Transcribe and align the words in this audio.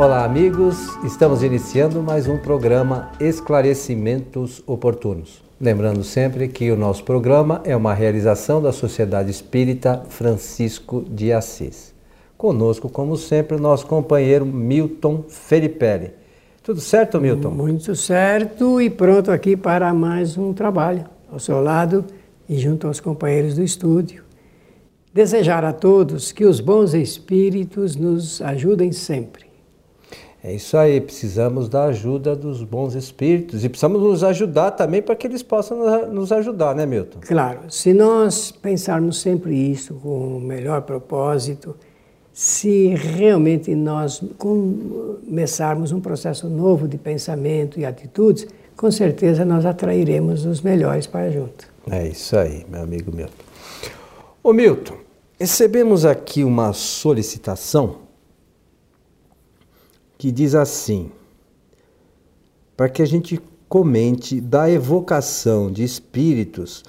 Olá, 0.00 0.24
amigos. 0.24 0.96
Estamos 1.04 1.42
iniciando 1.42 2.02
mais 2.02 2.26
um 2.26 2.38
programa 2.38 3.10
Esclarecimentos 3.20 4.62
Oportunos. 4.66 5.42
Lembrando 5.60 6.02
sempre 6.02 6.48
que 6.48 6.70
o 6.70 6.76
nosso 6.76 7.04
programa 7.04 7.60
é 7.66 7.76
uma 7.76 7.92
realização 7.92 8.62
da 8.62 8.72
Sociedade 8.72 9.30
Espírita 9.30 10.02
Francisco 10.08 11.04
de 11.06 11.34
Assis. 11.34 11.94
Conosco, 12.38 12.88
como 12.88 13.14
sempre, 13.14 13.58
o 13.58 13.60
nosso 13.60 13.86
companheiro 13.86 14.46
Milton 14.46 15.24
Felipelli. 15.28 16.12
Tudo 16.62 16.80
certo, 16.80 17.20
Milton? 17.20 17.50
Muito 17.50 17.94
certo 17.94 18.80
e 18.80 18.88
pronto 18.88 19.30
aqui 19.30 19.54
para 19.54 19.92
mais 19.92 20.38
um 20.38 20.54
trabalho 20.54 21.04
ao 21.30 21.38
seu 21.38 21.60
lado 21.60 22.06
e 22.48 22.56
junto 22.56 22.86
aos 22.86 23.00
companheiros 23.00 23.54
do 23.54 23.62
estúdio. 23.62 24.24
Desejar 25.12 25.62
a 25.62 25.74
todos 25.74 26.32
que 26.32 26.46
os 26.46 26.58
bons 26.58 26.94
espíritos 26.94 27.96
nos 27.96 28.40
ajudem 28.40 28.92
sempre. 28.92 29.49
É 30.42 30.54
isso 30.54 30.74
aí, 30.76 31.00
precisamos 31.02 31.68
da 31.68 31.84
ajuda 31.84 32.34
dos 32.34 32.62
bons 32.62 32.94
espíritos 32.94 33.62
e 33.62 33.68
precisamos 33.68 34.00
nos 34.00 34.24
ajudar 34.24 34.70
também 34.70 35.02
para 35.02 35.14
que 35.14 35.26
eles 35.26 35.42
possam 35.42 36.08
nos 36.08 36.32
ajudar, 36.32 36.74
né, 36.74 36.86
Milton? 36.86 37.18
Claro, 37.20 37.70
se 37.70 37.92
nós 37.92 38.50
pensarmos 38.50 39.20
sempre 39.20 39.54
isso 39.54 39.94
com 39.94 40.38
o 40.38 40.40
melhor 40.40 40.80
propósito, 40.82 41.76
se 42.32 42.88
realmente 42.94 43.74
nós 43.74 44.22
começarmos 44.38 45.92
um 45.92 46.00
processo 46.00 46.48
novo 46.48 46.88
de 46.88 46.96
pensamento 46.96 47.78
e 47.78 47.84
atitudes, 47.84 48.46
com 48.74 48.90
certeza 48.90 49.44
nós 49.44 49.66
atrairemos 49.66 50.46
os 50.46 50.62
melhores 50.62 51.06
para 51.06 51.30
junto. 51.30 51.68
É 51.90 52.08
isso 52.08 52.34
aí, 52.34 52.64
meu 52.66 52.82
amigo 52.82 53.14
Milton. 53.14 53.44
Ô 54.42 54.54
Milton, 54.54 54.96
recebemos 55.38 56.06
aqui 56.06 56.42
uma 56.44 56.72
solicitação 56.72 58.08
que 60.20 60.30
diz 60.30 60.54
assim: 60.54 61.10
para 62.76 62.90
que 62.90 63.00
a 63.00 63.06
gente 63.06 63.40
comente 63.66 64.38
da 64.38 64.70
evocação 64.70 65.72
de 65.72 65.82
espíritos 65.82 66.84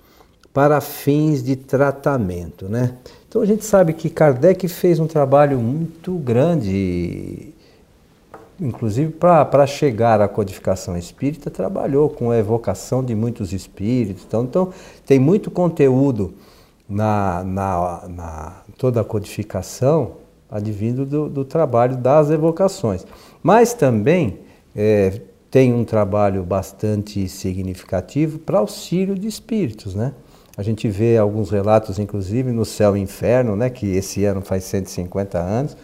para 0.53 0.81
fins 0.81 1.41
de 1.41 1.55
tratamento, 1.55 2.67
né? 2.67 2.97
Então 3.29 3.41
a 3.41 3.45
gente 3.45 3.63
sabe 3.63 3.93
que 3.93 4.09
Kardec 4.09 4.67
fez 4.67 4.99
um 4.99 5.07
trabalho 5.07 5.57
muito 5.59 6.13
grande, 6.15 7.53
inclusive 8.59 9.13
para 9.13 9.65
chegar 9.65 10.19
à 10.19 10.27
codificação 10.27 10.97
espírita, 10.97 11.49
trabalhou 11.49 12.09
com 12.09 12.31
a 12.31 12.37
evocação 12.37 13.01
de 13.01 13.15
muitos 13.15 13.53
espíritos. 13.53 14.25
Então, 14.27 14.43
então 14.43 14.73
tem 15.05 15.19
muito 15.19 15.49
conteúdo 15.49 16.33
na, 16.89 17.45
na, 17.45 18.03
na 18.09 18.61
toda 18.77 18.99
a 18.99 19.05
codificação 19.05 20.19
advindo 20.51 21.05
do, 21.05 21.29
do, 21.29 21.45
trabalho 21.45 21.95
das 21.95 22.29
evocações. 22.29 23.05
Mas 23.41 23.73
também 23.73 24.39
é, 24.75 25.21
tem 25.49 25.73
um 25.73 25.85
trabalho 25.85 26.43
bastante 26.43 27.27
significativo 27.29 28.37
para 28.37 28.59
auxílio 28.59 29.15
de 29.15 29.27
espíritos, 29.27 29.95
né? 29.95 30.13
A 30.57 30.63
gente 30.63 30.89
vê 30.89 31.17
alguns 31.17 31.49
relatos, 31.49 31.97
inclusive, 31.97 32.51
no 32.51 32.65
Céu 32.65 32.95
e 32.97 32.99
Inferno, 32.99 33.55
né, 33.55 33.69
que 33.69 33.95
esse 33.95 34.25
ano 34.25 34.41
faz 34.41 34.65
150 34.65 35.39
anos, 35.39 35.77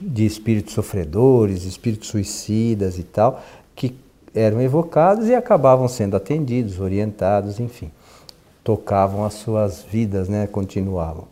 de 0.00 0.24
espíritos 0.24 0.72
sofredores, 0.72 1.64
espíritos 1.64 2.08
suicidas 2.08 2.98
e 2.98 3.02
tal, 3.02 3.42
que 3.74 3.94
eram 4.34 4.62
evocados 4.62 5.28
e 5.28 5.34
acabavam 5.34 5.88
sendo 5.88 6.16
atendidos, 6.16 6.78
orientados, 6.78 7.58
enfim. 7.58 7.90
Tocavam 8.62 9.24
as 9.24 9.34
suas 9.34 9.82
vidas, 9.82 10.28
né, 10.28 10.46
continuavam. 10.46 11.31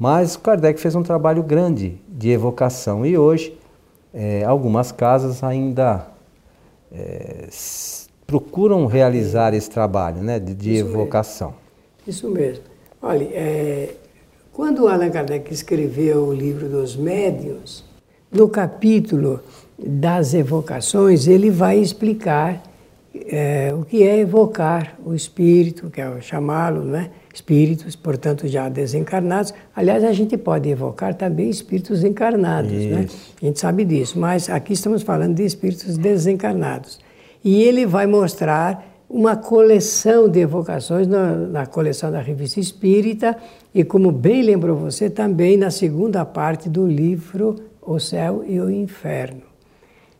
Mas 0.00 0.34
Kardec 0.34 0.80
fez 0.80 0.94
um 0.94 1.02
trabalho 1.02 1.42
grande 1.42 1.98
de 2.08 2.30
evocação 2.30 3.04
e 3.04 3.18
hoje 3.18 3.58
é, 4.14 4.42
algumas 4.44 4.90
casas 4.90 5.44
ainda 5.44 6.06
é, 6.90 7.48
procuram 8.26 8.86
realizar 8.86 9.52
esse 9.52 9.68
trabalho 9.68 10.22
né, 10.22 10.38
de, 10.38 10.54
de 10.54 10.76
evocação. 10.76 11.52
Isso 12.06 12.30
mesmo. 12.30 12.64
Olha, 13.02 13.24
é, 13.24 13.94
quando 14.54 14.88
Allan 14.88 15.10
Kardec 15.10 15.52
escreveu 15.52 16.28
o 16.28 16.32
livro 16.32 16.66
dos 16.66 16.96
médiuns, 16.96 17.84
no 18.32 18.48
capítulo 18.48 19.40
das 19.78 20.32
evocações, 20.32 21.26
ele 21.26 21.50
vai 21.50 21.78
explicar 21.78 22.62
é, 23.14 23.70
o 23.74 23.84
que 23.84 24.02
é 24.02 24.18
evocar 24.20 24.96
o 25.04 25.12
espírito, 25.12 25.90
que 25.90 26.00
é 26.00 26.20
chamá-lo, 26.22 26.84
né? 26.84 27.10
Espíritos, 27.32 27.94
portanto, 27.94 28.48
já 28.48 28.68
desencarnados. 28.68 29.54
Aliás, 29.74 30.02
a 30.02 30.12
gente 30.12 30.36
pode 30.36 30.68
evocar 30.68 31.14
também 31.14 31.48
espíritos 31.48 32.02
encarnados, 32.02 32.72
né? 32.72 33.06
A 33.40 33.46
gente 33.46 33.60
sabe 33.60 33.84
disso, 33.84 34.18
mas 34.18 34.50
aqui 34.50 34.72
estamos 34.72 35.02
falando 35.02 35.36
de 35.36 35.44
espíritos 35.44 35.96
desencarnados. 35.96 36.98
E 37.44 37.62
ele 37.62 37.86
vai 37.86 38.06
mostrar 38.06 38.84
uma 39.08 39.36
coleção 39.36 40.28
de 40.28 40.40
evocações 40.40 41.06
na, 41.06 41.34
na, 41.34 41.66
coleção 41.66 42.12
da 42.12 42.20
Revista 42.20 42.60
Espírita 42.60 43.36
e, 43.74 43.82
como 43.82 44.12
bem 44.12 44.42
lembrou 44.42 44.76
você, 44.76 45.10
também 45.10 45.56
na 45.56 45.70
segunda 45.70 46.24
parte 46.24 46.68
do 46.68 46.86
livro 46.86 47.56
O 47.82 47.98
Céu 47.98 48.44
e 48.46 48.60
o 48.60 48.70
Inferno. 48.70 49.42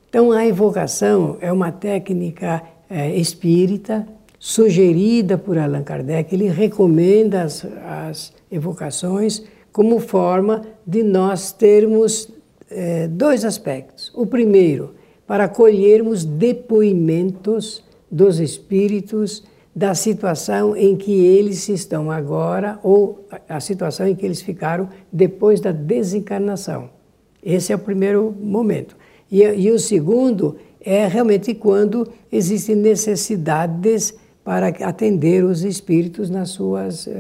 Então, 0.09 0.33
a 0.33 0.45
evocação 0.45 1.39
é 1.41 1.53
uma 1.53 1.71
técnica 1.71 2.63
é, 2.89 3.15
espírita 3.15 4.05
sugerida 4.41 5.37
por 5.37 5.59
Allan 5.59 5.85
Kardec. 5.85 6.35
Ele 6.35 6.49
recomenda 6.49 7.43
as, 7.43 7.65
as 7.87 8.33
evocações 8.51 9.45
como 9.71 10.01
forma 10.01 10.63
de 10.85 11.03
nós 11.03 11.53
termos 11.53 12.29
é, 12.71 13.07
dois 13.07 13.45
aspectos. 13.45 14.11
O 14.15 14.27
primeiro, 14.27 14.95
para 15.27 15.47
colhermos 15.47 16.25
depoimentos 16.25 17.85
dos 18.11 18.41
espíritos 18.41 19.45
da 19.77 19.95
situação 19.95 20.75
em 20.75 20.97
que 20.97 21.13
eles 21.13 21.69
estão 21.69 22.11
agora 22.11 22.81
ou 22.83 23.25
a 23.49 23.61
situação 23.61 24.09
em 24.09 24.17
que 24.17 24.27
eles 24.27 24.43
ficaram 24.43 24.89
depois 25.13 25.61
da 25.61 25.71
desencarnação. 25.71 26.91
Esse 27.43 27.73
é 27.73 27.77
o 27.77 27.79
primeiro 27.79 28.35
momento. 28.41 28.97
E, 29.31 29.43
e 29.45 29.71
o 29.71 29.79
segundo 29.79 30.57
é 30.81 31.07
realmente 31.07 31.55
quando 31.55 32.09
existem 32.33 32.75
necessidades 32.75 34.15
para 34.45 34.69
atender 34.69 35.45
os 35.45 35.65
espíritos 35.65 36.31
nas 36.31 36.51
suas 36.51 37.07
uh, 37.07 37.11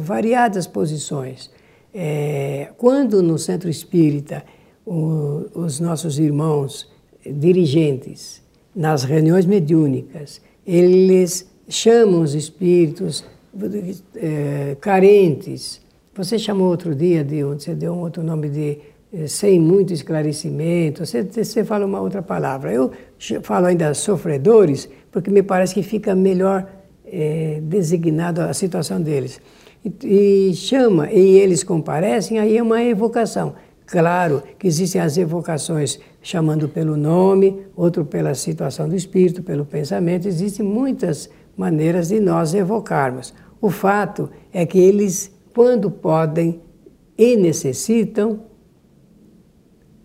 variadas 0.00 0.66
posições. 0.66 1.50
É, 1.94 2.68
quando 2.76 3.22
no 3.22 3.38
centro 3.38 3.70
espírita 3.70 4.44
o, 4.84 5.46
os 5.54 5.80
nossos 5.80 6.18
irmãos 6.18 6.90
dirigentes 7.24 8.42
nas 8.74 9.04
reuniões 9.04 9.46
mediúnicas, 9.46 10.40
eles 10.66 11.46
chamam 11.68 12.20
os 12.20 12.34
espíritos 12.34 13.24
é, 14.14 14.76
carentes. 14.80 15.80
Você 16.14 16.38
chamou 16.38 16.68
outro 16.68 16.94
dia 16.94 17.24
de 17.24 17.42
você 17.42 17.74
deu 17.74 17.94
um 17.94 18.00
outro 18.00 18.22
nome 18.22 18.48
de 18.48 18.78
sem 19.26 19.60
muito 19.60 19.92
esclarecimento. 19.92 21.04
Você, 21.04 21.22
você 21.22 21.64
fala 21.64 21.86
uma 21.86 22.00
outra 22.00 22.22
palavra. 22.22 22.72
Eu 22.72 22.90
falo 23.42 23.66
ainda 23.66 23.94
sofredores, 23.94 24.88
porque 25.10 25.30
me 25.30 25.42
parece 25.42 25.74
que 25.74 25.82
fica 25.82 26.14
melhor 26.14 26.66
é, 27.04 27.60
designado 27.62 28.40
a 28.40 28.52
situação 28.52 29.00
deles. 29.00 29.40
E, 29.84 30.50
e 30.50 30.54
chama, 30.54 31.10
e 31.10 31.38
eles 31.38 31.62
comparecem, 31.62 32.38
aí 32.38 32.56
é 32.56 32.62
uma 32.62 32.82
evocação. 32.82 33.54
Claro 33.86 34.42
que 34.58 34.66
existem 34.66 35.00
as 35.00 35.16
evocações 35.16 36.00
chamando 36.20 36.68
pelo 36.68 36.96
nome, 36.96 37.62
outro 37.76 38.04
pela 38.04 38.34
situação 38.34 38.88
do 38.88 38.96
espírito, 38.96 39.44
pelo 39.44 39.64
pensamento. 39.64 40.26
Existem 40.26 40.66
muitas 40.66 41.30
maneiras 41.56 42.08
de 42.08 42.18
nós 42.18 42.52
evocarmos. 42.52 43.32
O 43.60 43.70
fato 43.70 44.28
é 44.52 44.66
que 44.66 44.78
eles, 44.78 45.30
quando 45.54 45.88
podem 45.88 46.60
e 47.16 47.36
necessitam, 47.36 48.40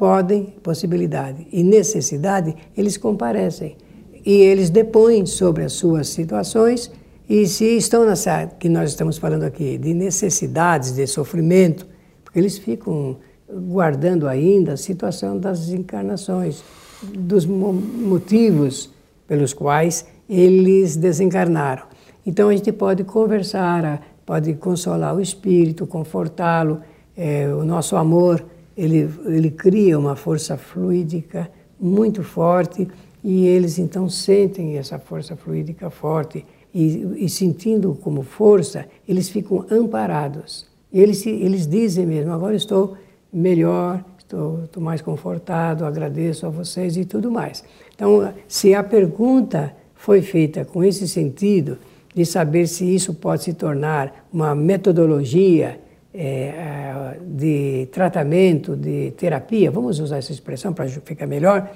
podem, 0.01 0.45
possibilidade 0.63 1.45
e 1.51 1.61
necessidade, 1.61 2.55
eles 2.75 2.97
comparecem. 2.97 3.77
E 4.25 4.31
eles 4.31 4.71
depõem 4.71 5.27
sobre 5.27 5.63
as 5.63 5.73
suas 5.73 6.09
situações 6.09 6.89
e 7.29 7.45
se 7.45 7.77
estão 7.77 8.03
nessa 8.03 8.47
que 8.47 8.67
nós 8.67 8.89
estamos 8.89 9.19
falando 9.19 9.43
aqui 9.43 9.77
de 9.77 9.93
necessidades, 9.93 10.93
de 10.93 11.05
sofrimento, 11.05 11.85
porque 12.23 12.39
eles 12.39 12.57
ficam 12.57 13.17
guardando 13.47 14.27
ainda 14.27 14.73
a 14.73 14.77
situação 14.77 15.37
das 15.37 15.69
encarnações, 15.69 16.63
dos 17.03 17.45
motivos 17.45 18.89
pelos 19.27 19.53
quais 19.53 20.07
eles 20.27 20.95
desencarnaram. 20.95 21.83
Então 22.25 22.49
a 22.49 22.55
gente 22.55 22.71
pode 22.71 23.03
conversar, 23.03 24.01
pode 24.25 24.55
consolar 24.55 25.15
o 25.15 25.21
espírito, 25.21 25.85
confortá-lo. 25.85 26.81
É, 27.15 27.53
o 27.53 27.63
nosso 27.63 27.95
amor 27.95 28.43
ele, 28.75 29.09
ele 29.25 29.51
cria 29.51 29.97
uma 29.97 30.15
força 30.15 30.57
fluídica 30.57 31.49
muito 31.79 32.23
forte 32.23 32.87
e 33.23 33.47
eles 33.47 33.77
então 33.77 34.09
sentem 34.09 34.77
essa 34.77 34.97
força 34.97 35.35
fluídica 35.35 35.89
forte 35.89 36.45
e, 36.73 37.25
e 37.25 37.29
sentindo 37.29 37.97
como 38.01 38.23
força, 38.23 38.85
eles 39.07 39.29
ficam 39.29 39.65
amparados. 39.69 40.65
Eles, 40.91 41.25
eles 41.25 41.67
dizem 41.67 42.05
mesmo: 42.05 42.31
agora 42.31 42.55
estou 42.55 42.95
melhor, 43.31 44.03
estou 44.17 44.67
mais 44.77 45.01
confortado, 45.01 45.85
agradeço 45.85 46.45
a 46.45 46.49
vocês 46.49 46.97
e 46.97 47.05
tudo 47.05 47.29
mais. 47.29 47.63
Então, 47.93 48.33
se 48.47 48.73
a 48.73 48.83
pergunta 48.83 49.75
foi 49.93 50.21
feita 50.21 50.65
com 50.65 50.83
esse 50.83 51.07
sentido 51.07 51.77
de 52.13 52.25
saber 52.25 52.67
se 52.67 52.83
isso 52.83 53.13
pode 53.13 53.43
se 53.43 53.53
tornar 53.53 54.27
uma 54.33 54.55
metodologia 54.55 55.79
é, 56.13 57.17
de 57.25 57.87
tratamento, 57.91 58.75
de 58.75 59.11
terapia, 59.11 59.71
vamos 59.71 59.99
usar 59.99 60.17
essa 60.17 60.31
expressão 60.31 60.73
para 60.73 60.87
ficar 60.87 61.25
melhor. 61.25 61.71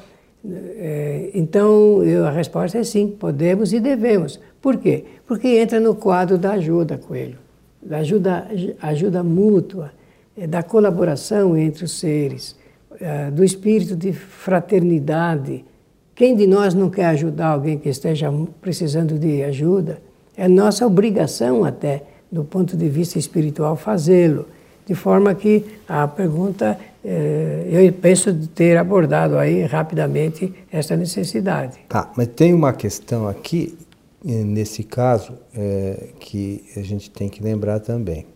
É, 0.47 1.31
então, 1.33 2.03
eu, 2.03 2.25
a 2.25 2.31
resposta 2.31 2.77
é 2.77 2.83
sim, 2.83 3.07
podemos 3.07 3.73
e 3.73 3.79
devemos. 3.79 4.39
Por 4.61 4.77
quê? 4.77 5.05
Porque 5.25 5.47
entra 5.47 5.79
no 5.79 5.95
quadro 5.95 6.37
da 6.37 6.51
ajuda, 6.51 6.97
Coelho, 6.97 7.37
da 7.81 7.97
ajuda, 7.97 8.47
ajuda 8.81 9.23
mútua, 9.23 9.91
é, 10.37 10.45
da 10.45 10.61
colaboração 10.61 11.57
entre 11.57 11.85
os 11.85 11.97
seres, 11.97 12.55
é, 12.99 13.31
do 13.31 13.43
espírito 13.43 13.95
de 13.95 14.13
fraternidade. 14.13 15.65
Quem 16.13 16.35
de 16.35 16.45
nós 16.45 16.73
não 16.73 16.89
quer 16.89 17.07
ajudar 17.07 17.47
alguém 17.47 17.77
que 17.77 17.89
esteja 17.89 18.31
precisando 18.61 19.17
de 19.17 19.43
ajuda? 19.43 19.99
É 20.37 20.47
nossa 20.47 20.85
obrigação 20.85 21.63
até, 21.63 22.03
do 22.31 22.43
ponto 22.43 22.75
de 22.75 22.87
vista 22.89 23.17
espiritual, 23.17 23.75
fazê-lo. 23.75 24.47
De 24.85 24.93
forma 24.93 25.33
que 25.33 25.65
a 25.87 26.07
pergunta, 26.07 26.77
é, 27.03 27.67
eu 27.69 27.91
penso 27.93 28.33
ter 28.49 28.77
abordado 28.77 29.37
aí 29.37 29.63
rapidamente 29.63 30.53
essa 30.71 30.95
necessidade. 30.95 31.79
Tá, 31.89 32.11
mas 32.15 32.27
tem 32.27 32.53
uma 32.53 32.71
questão 32.71 33.27
aqui, 33.27 33.75
nesse 34.23 34.83
caso, 34.83 35.33
é, 35.55 36.09
que 36.19 36.63
a 36.75 36.81
gente 36.81 37.09
tem 37.09 37.27
que 37.27 37.41
lembrar 37.43 37.79
também. 37.79 38.27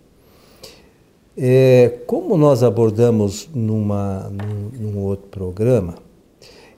É, 1.38 2.00
como 2.06 2.36
nós 2.36 2.64
abordamos 2.64 3.48
numa, 3.54 4.30
num, 4.30 4.92
num 4.92 5.00
outro 5.00 5.28
programa, 5.28 5.96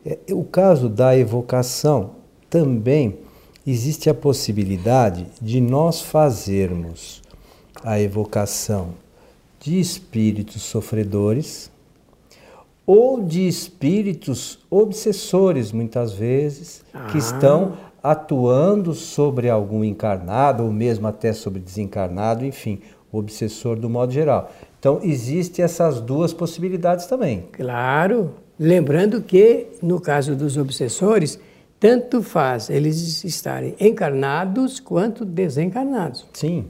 é, 0.05 0.19
o 0.31 0.43
caso 0.43 0.89
da 0.89 1.17
evocação 1.17 2.11
também 2.49 3.17
existe 3.65 4.09
a 4.09 4.13
possibilidade 4.13 5.27
de 5.41 5.61
nós 5.61 6.01
fazermos 6.01 7.21
a 7.83 7.99
evocação 7.99 8.89
de 9.59 9.79
espíritos 9.79 10.61
sofredores 10.63 11.71
ou 12.85 13.21
de 13.21 13.47
espíritos 13.47 14.59
obsessores, 14.69 15.71
muitas 15.71 16.13
vezes, 16.13 16.83
ah. 16.93 17.07
que 17.11 17.17
estão 17.17 17.73
atuando 18.03 18.93
sobre 18.93 19.49
algum 19.49 19.83
encarnado 19.83 20.63
ou 20.63 20.71
mesmo 20.71 21.07
até 21.07 21.31
sobre 21.31 21.59
desencarnado, 21.59 22.43
enfim, 22.43 22.81
o 23.11 23.19
obsessor 23.19 23.75
do 23.75 23.89
modo 23.89 24.11
geral. 24.11 24.51
Então, 24.79 24.99
existem 25.03 25.63
essas 25.63 26.01
duas 26.01 26.33
possibilidades 26.33 27.05
também. 27.05 27.45
Claro. 27.51 28.31
Lembrando 28.59 29.21
que, 29.21 29.67
no 29.81 29.99
caso 29.99 30.35
dos 30.35 30.57
obsessores, 30.57 31.39
tanto 31.81 32.21
faz 32.21 32.69
eles 32.69 33.23
estarem 33.23 33.75
encarnados 33.79 34.79
quanto 34.79 35.25
desencarnados. 35.25 36.27
Sim. 36.31 36.67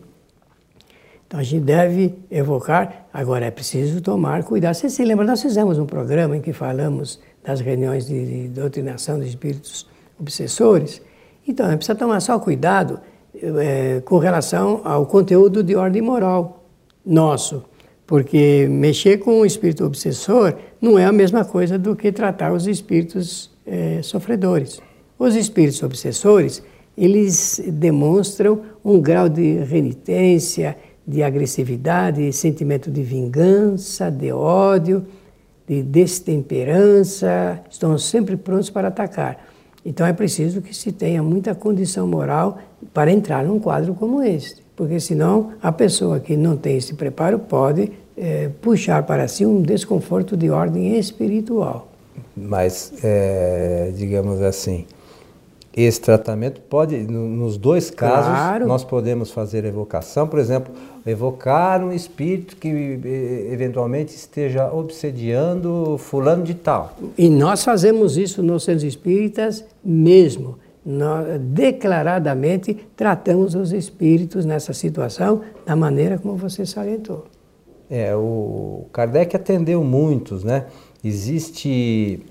Então 1.28 1.38
a 1.38 1.44
gente 1.44 1.66
deve 1.66 2.16
evocar. 2.32 3.08
Agora 3.14 3.46
é 3.46 3.52
preciso 3.52 4.00
tomar 4.00 4.46
cuidado. 4.46 4.74
Você 4.74 4.90
se 4.90 5.04
lembra, 5.04 5.26
nós 5.26 5.42
fizemos 5.42 5.78
um 5.78 5.86
programa 5.86 6.38
em 6.38 6.42
que 6.42 6.54
falamos 6.54 7.20
das 7.44 7.60
reuniões 7.60 8.08
de, 8.08 8.26
de 8.26 8.48
doutrinação 8.48 9.20
de 9.20 9.28
espíritos 9.28 9.86
obsessores. 10.18 11.02
Então, 11.46 11.70
é 11.70 11.76
preciso 11.76 11.98
tomar 11.98 12.22
só 12.22 12.40
cuidado 12.40 13.02
é, 13.36 14.02
com 14.06 14.18
relação 14.18 14.80
ao 14.86 15.06
conteúdo 15.06 15.62
de 15.62 15.76
ordem 15.76 16.02
moral 16.02 16.64
nosso, 17.06 17.66
porque 18.08 18.66
mexer 18.70 19.18
com 19.18 19.42
o 19.42 19.46
espírito 19.46 19.84
obsessor 19.84 20.54
não 20.80 20.98
é 20.98 21.04
a 21.04 21.12
mesma 21.12 21.44
coisa 21.44 21.78
do 21.78 21.98
que 21.98 22.14
tratar 22.14 22.54
os 22.54 22.66
espíritos 22.66 23.52
é, 23.68 24.02
sofredores. 24.02 24.80
Os 25.22 25.36
espíritos 25.36 25.84
obsessores, 25.84 26.64
eles 26.98 27.62
demonstram 27.68 28.62
um 28.84 29.00
grau 29.00 29.30
de 29.30 29.60
renitência, 29.60 30.76
de 31.06 31.22
agressividade, 31.22 32.34
sentimento 32.34 32.90
de 32.90 33.04
vingança, 33.04 34.10
de 34.10 34.32
ódio, 34.32 35.06
de 35.68 35.84
destemperança, 35.84 37.62
estão 37.70 38.00
sempre 38.00 38.36
prontos 38.36 38.72
para 38.72 38.88
atacar. 38.88 39.46
Então 39.86 40.08
é 40.08 40.12
preciso 40.12 40.60
que 40.60 40.76
se 40.76 40.92
tenha 40.92 41.22
muita 41.22 41.54
condição 41.54 42.08
moral 42.08 42.58
para 42.92 43.12
entrar 43.12 43.46
num 43.46 43.60
quadro 43.60 43.94
como 43.94 44.24
este, 44.24 44.64
porque 44.76 45.00
senão 45.00 45.52
a 45.62 45.72
pessoa 45.72 46.20
que 46.20 46.36
não 46.36 46.58
tem 46.58 46.78
esse 46.78 46.96
preparo 46.96 47.38
pode 47.38 47.92
é, 48.18 48.50
puxar 48.60 49.04
para 49.04 49.28
si 49.28 49.46
um 49.46 49.62
desconforto 49.62 50.36
de 50.36 50.50
ordem 50.50 50.98
espiritual. 50.98 51.90
Mas, 52.36 52.92
é, 53.04 53.94
digamos 53.96 54.42
assim, 54.42 54.88
esse 55.76 56.02
tratamento 56.02 56.60
pode, 56.62 56.98
nos 56.98 57.58
dois 57.58 57.90
casos, 57.90 58.30
claro. 58.30 58.68
nós 58.68 58.84
podemos 58.84 59.32
fazer 59.32 59.64
evocação, 59.64 60.28
por 60.28 60.38
exemplo, 60.38 60.74
evocar 61.06 61.82
um 61.82 61.94
espírito 61.94 62.58
que 62.58 62.68
eventualmente 63.50 64.14
esteja 64.14 64.72
obsediando 64.72 65.98
fulano 65.98 66.44
de 66.44 66.56
tal. 66.56 66.94
E 67.18 67.30
nós 67.30 67.64
fazemos 67.64 68.18
isso 68.18 68.44
nos 68.44 68.64
centros 68.64 68.84
espíritas 68.84 69.64
mesmo. 69.84 70.60
Nós, 70.86 71.40
declaradamente 71.40 72.74
tratamos 72.96 73.56
os 73.56 73.72
espíritos 73.72 74.44
nessa 74.46 74.74
situação 74.74 75.42
da 75.66 75.76
maneira 75.76 76.18
como 76.18 76.36
você 76.36 76.66
salientou. 76.66 77.26
É, 77.90 78.16
o 78.16 78.86
Kardec 78.92 79.36
atendeu 79.36 79.84
muitos, 79.84 80.44
né? 80.44 80.66
Existe 81.04 82.22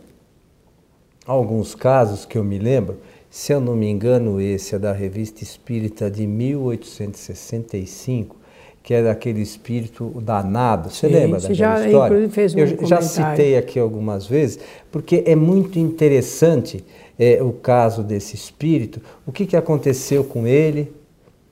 alguns 1.26 1.74
casos 1.74 2.24
que 2.24 2.36
eu 2.36 2.44
me 2.44 2.58
lembro 2.58 2.96
se 3.30 3.52
eu 3.52 3.60
não 3.60 3.76
me 3.76 3.88
engano, 3.88 4.40
esse 4.40 4.74
é 4.74 4.78
da 4.78 4.92
Revista 4.92 5.44
Espírita 5.44 6.10
de 6.10 6.26
1865, 6.26 8.34
que 8.82 8.92
é 8.92 9.04
daquele 9.04 9.40
espírito 9.40 10.20
danado. 10.20 10.90
Você 10.90 11.06
Sim, 11.06 11.14
lembra 11.14 11.38
daquela 11.38 11.54
já, 11.54 11.86
história? 11.86 12.28
Fez 12.28 12.56
um 12.56 12.58
eu 12.58 12.86
já 12.86 13.00
citei 13.00 13.56
aqui 13.56 13.78
algumas 13.78 14.26
vezes, 14.26 14.58
porque 14.90 15.22
é 15.24 15.36
muito 15.36 15.78
interessante 15.78 16.84
é, 17.16 17.40
o 17.40 17.52
caso 17.52 18.02
desse 18.02 18.34
espírito, 18.34 19.00
o 19.24 19.30
que, 19.30 19.46
que 19.46 19.56
aconteceu 19.56 20.24
com 20.24 20.44
ele, 20.44 20.92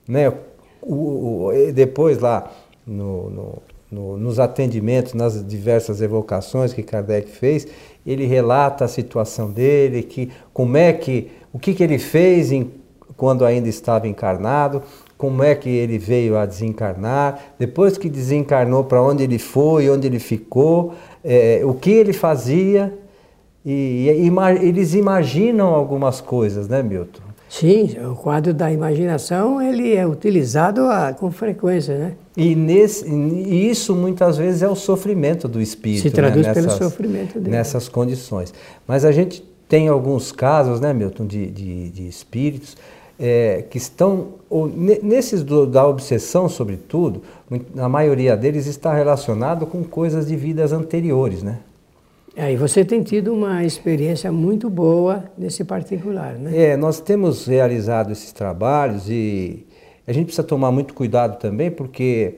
né? 0.05 0.33
O, 0.81 1.45
o, 1.45 1.51
depois 1.73 2.19
lá 2.19 2.51
no, 2.85 3.29
no, 3.29 3.61
no, 3.91 4.17
nos 4.17 4.39
atendimentos, 4.39 5.13
nas 5.13 5.45
diversas 5.45 6.01
evocações 6.01 6.73
que 6.73 6.83
Kardec 6.83 7.29
fez, 7.29 7.67
ele 8.05 8.25
relata 8.25 8.85
a 8.85 8.87
situação 8.87 9.51
dele, 9.51 10.03
que 10.03 10.31
como 10.53 10.77
é 10.77 10.93
que 10.93 11.31
o 11.51 11.57
que, 11.57 11.73
que 11.73 11.83
ele 11.83 11.97
fez 11.97 12.51
em, 12.51 12.71
quando 13.17 13.43
ainda 13.43 13.67
estava 13.67 14.07
encarnado, 14.07 14.83
como 15.17 15.43
é 15.43 15.53
que 15.53 15.69
ele 15.69 15.97
veio 15.97 16.37
a 16.37 16.45
desencarnar, 16.45 17.53
depois 17.59 17.97
que 17.97 18.09
desencarnou, 18.09 18.85
para 18.85 19.01
onde 19.01 19.23
ele 19.23 19.37
foi, 19.37 19.89
onde 19.89 20.07
ele 20.07 20.19
ficou, 20.19 20.93
é, 21.23 21.61
o 21.65 21.73
que 21.73 21.91
ele 21.91 22.13
fazia. 22.13 22.97
E, 23.65 24.07
e, 24.07 24.65
eles 24.65 24.93
imaginam 24.93 25.67
algumas 25.75 26.21
coisas, 26.21 26.69
né, 26.69 26.81
Milton? 26.81 27.28
Sim, 27.49 27.97
o 28.05 28.15
quadro 28.15 28.53
da 28.53 28.71
imaginação 28.71 29.59
ele 29.59 29.95
é 29.95 30.05
utilizado 30.05 30.81
a, 30.81 31.11
com 31.11 31.31
frequência, 31.31 31.97
né? 31.97 32.13
E, 32.37 32.55
nesse, 32.55 33.09
e 33.09 33.69
isso 33.69 33.95
muitas 33.95 34.37
vezes 34.37 34.61
é 34.61 34.69
o 34.69 34.75
sofrimento 34.75 35.47
do 35.47 35.59
espírito. 35.59 36.03
Se 36.03 36.11
traduz 36.11 36.45
né? 36.45 36.53
nessas, 36.53 36.65
pelo 36.77 36.89
sofrimento 36.89 37.39
dele. 37.39 37.49
Nessas 37.49 37.89
condições. 37.89 38.53
Mas 38.87 39.03
a 39.03 39.11
gente 39.11 39.43
tem 39.67 39.87
alguns 39.87 40.31
casos, 40.31 40.79
né, 40.79 40.93
Milton, 40.93 41.25
de, 41.25 41.47
de, 41.47 41.89
de 41.89 42.07
espíritos 42.07 42.77
é, 43.19 43.63
que 43.69 43.77
estão, 43.77 44.35
ou, 44.49 44.67
nesses 44.67 45.43
do, 45.43 45.65
da 45.65 45.85
obsessão, 45.85 46.47
sobretudo, 46.47 47.21
a 47.77 47.89
maioria 47.89 48.37
deles 48.37 48.67
está 48.67 48.93
relacionado 48.93 49.65
com 49.65 49.83
coisas 49.83 50.27
de 50.27 50.35
vidas 50.35 50.71
anteriores, 50.71 51.43
né? 51.43 51.59
Aí 52.39 52.55
você 52.55 52.85
tem 52.85 53.03
tido 53.03 53.33
uma 53.33 53.65
experiência 53.65 54.31
muito 54.31 54.69
boa 54.69 55.25
nesse 55.37 55.65
particular, 55.65 56.35
né? 56.35 56.71
É, 56.71 56.77
nós 56.77 57.01
temos 57.01 57.45
realizado 57.45 58.11
esses 58.11 58.31
trabalhos 58.31 59.09
e 59.09 59.65
a 60.07 60.13
gente 60.13 60.27
precisa 60.27 60.47
tomar 60.47 60.71
muito 60.71 60.93
cuidado 60.93 61.37
também, 61.37 61.69
porque 61.69 62.35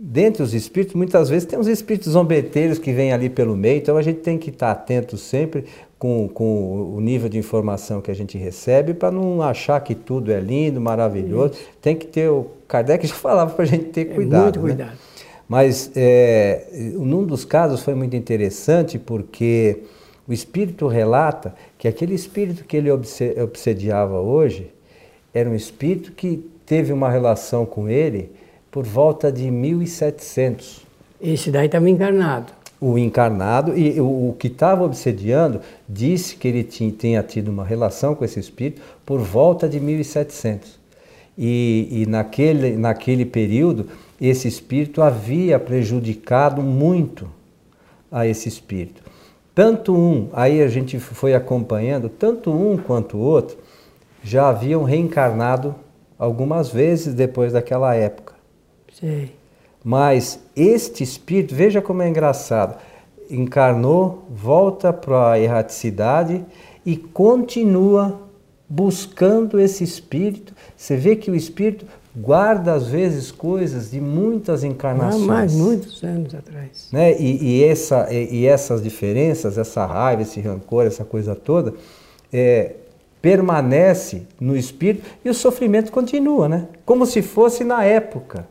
dentre 0.00 0.42
os 0.42 0.54
espíritos, 0.54 0.94
muitas 0.94 1.28
vezes 1.28 1.46
tem 1.46 1.58
uns 1.58 1.66
espíritos 1.66 2.12
zombeteiros 2.12 2.78
que 2.78 2.92
vêm 2.92 3.12
ali 3.12 3.28
pelo 3.28 3.54
meio, 3.54 3.76
então 3.76 3.98
a 3.98 4.02
gente 4.02 4.20
tem 4.20 4.38
que 4.38 4.48
estar 4.48 4.70
atento 4.70 5.18
sempre 5.18 5.66
com, 5.98 6.28
com 6.28 6.94
o 6.94 7.00
nível 7.00 7.28
de 7.28 7.36
informação 7.36 8.00
que 8.00 8.10
a 8.10 8.14
gente 8.14 8.38
recebe 8.38 8.94
para 8.94 9.10
não 9.10 9.42
achar 9.42 9.80
que 9.80 9.94
tudo 9.94 10.32
é 10.32 10.40
lindo, 10.40 10.80
maravilhoso. 10.80 11.54
Tem 11.80 11.94
que 11.94 12.06
ter, 12.06 12.30
o 12.30 12.46
Kardec 12.66 13.06
já 13.06 13.14
falava 13.16 13.52
para 13.52 13.64
a 13.64 13.68
gente 13.68 13.84
ter 13.84 14.06
cuidado. 14.06 14.58
É 14.58 14.60
muito 14.60 14.60
né? 14.60 14.66
cuidado. 14.68 14.90
Né? 14.92 15.05
Mas 15.48 15.90
é, 15.94 16.66
num 16.94 17.24
dos 17.24 17.44
casos 17.44 17.82
foi 17.82 17.94
muito 17.94 18.16
interessante 18.16 18.98
porque 18.98 19.82
o 20.26 20.32
espírito 20.32 20.88
relata 20.88 21.54
que 21.78 21.86
aquele 21.86 22.14
espírito 22.14 22.64
que 22.64 22.76
ele 22.76 22.90
obsediava 22.90 24.20
hoje 24.20 24.70
era 25.32 25.48
um 25.48 25.54
espírito 25.54 26.12
que 26.12 26.44
teve 26.64 26.92
uma 26.92 27.08
relação 27.08 27.64
com 27.64 27.88
ele 27.88 28.32
por 28.70 28.84
volta 28.84 29.30
de 29.30 29.50
1700. 29.50 30.84
Esse 31.20 31.50
daí 31.50 31.66
estava 31.66 31.88
encarnado. 31.88 32.52
o 32.80 32.98
encarnado 32.98 33.78
e 33.78 34.00
o, 34.00 34.30
o 34.30 34.36
que 34.38 34.48
estava 34.48 34.84
obsediando 34.84 35.60
disse 35.88 36.36
que 36.36 36.48
ele 36.48 36.64
tinha, 36.64 36.92
tenha 36.92 37.22
tido 37.22 37.48
uma 37.48 37.64
relação 37.64 38.14
com 38.14 38.24
esse 38.24 38.40
espírito 38.40 38.82
por 39.04 39.20
volta 39.20 39.68
de 39.68 39.78
1700. 39.78 40.78
E, 41.38 41.88
e 41.90 42.06
naquele, 42.06 42.76
naquele 42.76 43.24
período, 43.24 43.86
esse 44.20 44.48
espírito 44.48 45.02
havia 45.02 45.58
prejudicado 45.58 46.62
muito 46.62 47.28
a 48.10 48.26
esse 48.26 48.48
espírito. 48.48 49.02
Tanto 49.54 49.94
um, 49.94 50.28
aí 50.32 50.62
a 50.62 50.68
gente 50.68 50.98
foi 50.98 51.34
acompanhando, 51.34 52.08
tanto 52.08 52.50
um 52.52 52.76
quanto 52.76 53.16
o 53.16 53.20
outro 53.20 53.56
já 54.22 54.48
haviam 54.48 54.82
reencarnado 54.82 55.74
algumas 56.18 56.68
vezes 56.68 57.14
depois 57.14 57.52
daquela 57.52 57.94
época. 57.94 58.34
Sim. 58.92 59.30
Mas 59.84 60.40
este 60.54 61.02
espírito, 61.02 61.54
veja 61.54 61.80
como 61.80 62.02
é 62.02 62.08
engraçado, 62.08 62.76
encarnou, 63.30 64.24
volta 64.30 64.92
para 64.92 65.32
a 65.32 65.40
erraticidade 65.40 66.44
e 66.84 66.96
continua 66.96 68.20
buscando 68.68 69.60
esse 69.60 69.84
espírito. 69.84 70.54
Você 70.76 70.96
vê 70.96 71.16
que 71.16 71.30
o 71.30 71.34
espírito 71.34 71.86
guarda 72.16 72.72
às 72.72 72.86
vezes 72.86 73.30
coisas 73.30 73.90
de 73.90 74.00
muitas 74.00 74.64
encarnações. 74.64 75.22
Há 75.22 75.26
mais 75.26 75.52
muitos 75.54 76.02
anos 76.02 76.34
atrás. 76.34 76.88
Né? 76.90 77.14
E, 77.20 77.58
e, 77.60 77.64
essa, 77.64 78.08
e, 78.10 78.40
e, 78.40 78.46
essas 78.46 78.82
diferenças, 78.82 79.58
essa 79.58 79.84
raiva, 79.84 80.22
esse 80.22 80.40
rancor, 80.40 80.86
essa 80.86 81.04
coisa 81.04 81.34
toda, 81.34 81.74
é, 82.32 82.72
permanece 83.20 84.22
no 84.40 84.56
espírito 84.56 85.04
e 85.24 85.28
o 85.28 85.34
sofrimento 85.34 85.92
continua, 85.92 86.48
né? 86.48 86.68
Como 86.86 87.04
se 87.04 87.20
fosse 87.20 87.64
na 87.64 87.84
época. 87.84 88.46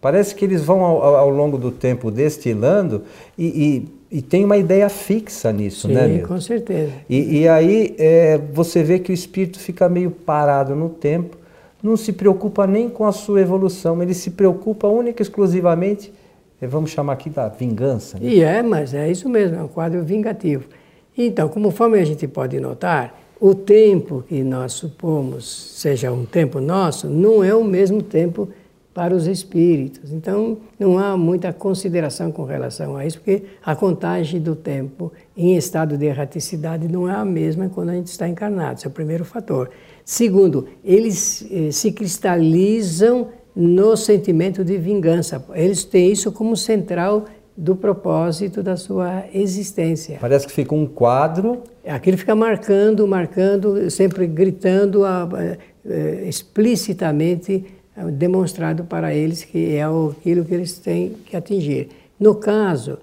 Parece 0.00 0.34
que 0.34 0.44
eles 0.44 0.62
vão 0.62 0.82
ao, 0.82 1.16
ao 1.16 1.30
longo 1.30 1.58
do 1.58 1.70
tempo 1.70 2.10
destilando 2.10 3.02
e, 3.36 3.88
e, 4.10 4.18
e, 4.18 4.22
tem 4.22 4.44
uma 4.44 4.56
ideia 4.56 4.88
fixa 4.88 5.52
nisso, 5.52 5.88
Sim, 5.88 5.94
né? 5.94 6.08
Sim, 6.08 6.26
com 6.26 6.40
certeza. 6.40 6.92
E, 7.08 7.40
e 7.40 7.48
aí 7.48 7.94
é, 7.98 8.38
você 8.52 8.82
vê 8.82 8.98
que 8.98 9.10
o 9.10 9.14
espírito 9.14 9.58
fica 9.58 9.88
meio 9.88 10.10
parado 10.10 10.74
no 10.74 10.88
tempo 10.88 11.36
não 11.82 11.96
se 11.96 12.12
preocupa 12.12 12.66
nem 12.66 12.88
com 12.88 13.04
a 13.04 13.12
sua 13.12 13.40
evolução, 13.40 14.02
ele 14.02 14.14
se 14.14 14.30
preocupa 14.30 14.88
única 14.88 15.22
e 15.22 15.24
exclusivamente, 15.24 16.12
eh, 16.60 16.66
vamos 16.66 16.90
chamar 16.90 17.14
aqui 17.14 17.30
da 17.30 17.48
vingança. 17.48 18.18
Né? 18.18 18.28
E 18.28 18.40
é, 18.40 18.62
mas 18.62 18.94
é 18.94 19.10
isso 19.10 19.28
mesmo, 19.28 19.56
é 19.56 19.62
um 19.62 19.68
quadro 19.68 20.02
vingativo. 20.02 20.68
Então, 21.16 21.48
conforme 21.48 21.98
a 21.98 22.04
gente 22.04 22.26
pode 22.28 22.58
notar, 22.60 23.18
o 23.40 23.54
tempo 23.54 24.24
que 24.28 24.42
nós 24.42 24.72
supomos 24.72 25.46
seja 25.76 26.10
um 26.10 26.24
tempo 26.24 26.60
nosso, 26.60 27.08
não 27.08 27.42
é 27.42 27.54
o 27.54 27.62
mesmo 27.62 28.02
tempo 28.02 28.48
para 28.92 29.14
os 29.14 29.28
espíritos. 29.28 30.12
Então, 30.12 30.58
não 30.76 30.98
há 30.98 31.16
muita 31.16 31.52
consideração 31.52 32.32
com 32.32 32.42
relação 32.42 32.96
a 32.96 33.06
isso, 33.06 33.18
porque 33.18 33.44
a 33.64 33.76
contagem 33.76 34.40
do 34.40 34.56
tempo 34.56 35.12
em 35.36 35.56
estado 35.56 35.96
de 35.96 36.06
erraticidade 36.06 36.88
não 36.88 37.08
é 37.08 37.14
a 37.14 37.24
mesma 37.24 37.68
quando 37.68 37.90
a 37.90 37.94
gente 37.94 38.08
está 38.08 38.28
encarnado. 38.28 38.78
Esse 38.78 38.86
é 38.86 38.90
o 38.90 38.92
primeiro 38.92 39.24
fator. 39.24 39.70
Segundo, 40.08 40.66
eles 40.82 41.46
eh, 41.50 41.70
se 41.70 41.92
cristalizam 41.92 43.28
no 43.54 43.94
sentimento 43.94 44.64
de 44.64 44.78
vingança. 44.78 45.44
Eles 45.52 45.84
têm 45.84 46.10
isso 46.10 46.32
como 46.32 46.56
central 46.56 47.26
do 47.54 47.76
propósito 47.76 48.62
da 48.62 48.74
sua 48.74 49.24
existência. 49.34 50.16
Parece 50.18 50.46
que 50.46 50.52
fica 50.54 50.74
um 50.74 50.86
quadro. 50.86 51.62
Aquilo 51.86 52.16
fica 52.16 52.34
marcando, 52.34 53.06
marcando, 53.06 53.90
sempre 53.90 54.26
gritando 54.26 55.02
eh, 55.04 56.24
explicitamente 56.26 57.66
eh, 57.94 58.04
demonstrado 58.10 58.84
para 58.84 59.14
eles 59.14 59.44
que 59.44 59.76
é 59.76 59.82
aquilo 59.82 60.42
que 60.42 60.54
eles 60.54 60.78
têm 60.78 61.16
que 61.26 61.36
atingir. 61.36 61.90
No 62.18 62.36
caso, 62.36 62.96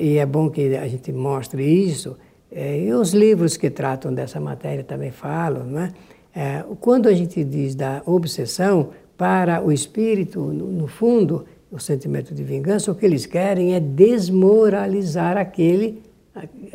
e 0.00 0.18
é 0.18 0.26
bom 0.26 0.50
que 0.50 0.76
a 0.76 0.88
gente 0.88 1.12
mostre 1.12 1.62
isso, 1.62 2.16
é, 2.50 2.80
e 2.80 2.92
os 2.92 3.12
livros 3.12 3.56
que 3.56 3.70
tratam 3.70 4.12
dessa 4.12 4.40
matéria 4.40 4.82
também 4.82 5.12
falam, 5.12 5.64
não 5.64 5.82
é? 5.82 5.92
É, 6.34 6.64
quando 6.80 7.08
a 7.08 7.12
gente 7.12 7.42
diz 7.44 7.74
da 7.74 8.02
obsessão, 8.06 8.90
para 9.16 9.62
o 9.62 9.70
espírito, 9.70 10.40
no, 10.40 10.66
no 10.66 10.86
fundo, 10.86 11.44
o 11.70 11.78
sentimento 11.78 12.34
de 12.34 12.42
vingança, 12.42 12.90
o 12.90 12.94
que 12.94 13.04
eles 13.04 13.26
querem 13.26 13.74
é 13.74 13.80
desmoralizar 13.80 15.36
aquele 15.36 16.02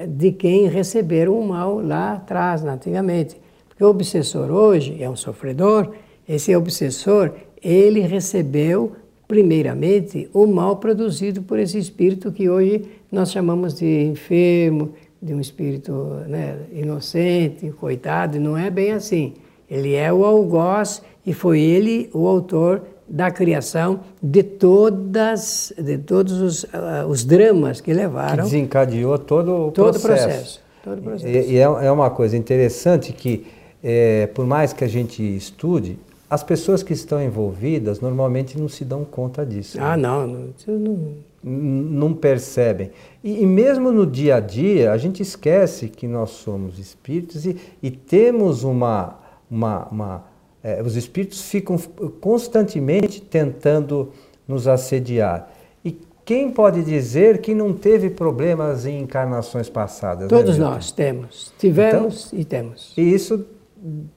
de 0.07 0.31
quem 0.31 0.67
receberam 0.67 1.39
o 1.39 1.47
mal 1.47 1.79
lá 1.79 2.13
atrás, 2.13 2.63
antigamente. 2.63 3.35
Porque 3.67 3.83
o 3.83 3.89
obsessor 3.89 4.51
hoje 4.51 5.01
é 5.01 5.09
um 5.09 5.15
sofredor, 5.15 5.91
esse 6.27 6.55
obsessor, 6.55 7.31
ele 7.63 8.01
recebeu 8.01 8.93
primeiramente 9.27 10.29
o 10.31 10.45
mal 10.45 10.77
produzido 10.77 11.41
por 11.41 11.57
esse 11.57 11.79
espírito 11.79 12.31
que 12.31 12.47
hoje 12.47 12.85
nós 13.11 13.31
chamamos 13.31 13.73
de 13.73 14.03
enfermo, 14.03 14.93
de 15.19 15.33
um 15.33 15.39
espírito 15.39 15.91
né, 16.27 16.59
inocente, 16.71 17.71
coitado, 17.71 18.39
não 18.39 18.55
é 18.55 18.69
bem 18.69 18.91
assim. 18.91 19.33
Ele 19.69 19.93
é 19.95 20.11
o 20.11 20.23
algoz 20.23 21.01
e 21.25 21.33
foi 21.33 21.59
ele 21.59 22.09
o 22.13 22.27
autor 22.27 22.81
da 23.07 23.29
criação 23.29 23.99
de 24.21 24.41
todas 24.41 25.71
de 25.77 25.97
todos 25.99 26.41
os, 26.41 26.63
uh, 26.63 27.07
os 27.07 27.23
dramas 27.23 27.79
que 27.79 27.93
levaram 27.93 28.37
que 28.37 28.51
desencadeou 28.51 29.19
todo 29.19 29.67
o 29.67 29.71
todo 29.71 29.99
processo. 29.99 30.25
processo 30.25 30.61
todo 30.83 31.01
processo 31.01 31.27
e, 31.27 31.53
e 31.53 31.57
é, 31.57 31.61
é, 31.61 31.91
uma 31.91 32.09
coisa 32.09 32.35
interessante 32.35 33.13
que 33.13 33.45
é, 33.83 34.25
por 34.27 34.47
mais 34.47 34.73
que 34.73 34.83
a 34.83 34.87
gente 34.87 35.21
estude 35.21 35.99
as 36.27 36.41
pessoas 36.41 36.81
que 36.81 36.93
estão 36.93 37.21
envolvidas 37.21 37.99
normalmente 37.99 38.57
não 38.59 38.67
se 38.67 38.83
dão 38.83 39.05
conta 39.05 39.45
disso 39.45 39.77
ah 39.79 39.95
né? 39.95 40.01
não, 40.07 40.27
não, 40.27 40.53
não 40.67 41.13
não 41.47 42.11
percebem. 42.11 42.89
E, 43.23 43.43
e, 43.43 43.45
mesmo 43.45 43.91
no 43.91 44.03
dia 44.03 44.37
a 44.37 44.39
dia, 44.39 44.91
a 44.91 44.97
gente 44.97 45.21
esquece 45.21 45.89
que 45.89 46.07
nós 46.07 46.31
somos 46.31 46.79
espíritos 46.79 47.45
e, 47.45 47.55
e 47.83 47.91
temos 47.91 48.63
uma, 48.63 49.19
uma, 49.49 49.87
uma 49.87 50.23
é, 50.63 50.81
os 50.81 50.95
espíritos 50.95 51.43
ficam 51.43 51.77
constantemente 52.19 53.21
tentando 53.21 54.11
nos 54.47 54.67
assediar. 54.67 55.51
E 55.83 55.99
quem 56.25 56.49
pode 56.49 56.83
dizer 56.83 57.39
que 57.39 57.53
não 57.53 57.71
teve 57.71 58.09
problemas 58.09 58.85
em 58.85 58.99
encarnações 58.99 59.69
passadas? 59.69 60.23
Né, 60.23 60.27
Todos 60.27 60.57
né, 60.57 60.65
nós 60.65 60.91
temos, 60.91 61.53
tivemos 61.59 62.27
então, 62.27 62.39
e 62.39 62.45
temos. 62.45 62.93
E 62.97 63.01
isso 63.01 63.45